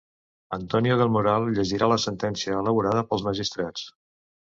Antonio 0.55 0.95
del 1.01 1.11
Moral 1.15 1.45
llegirà 1.57 1.89
la 1.91 1.97
sentència 2.05 2.55
elaborada 2.63 3.05
pels 3.13 3.27
magistrats. 3.29 3.85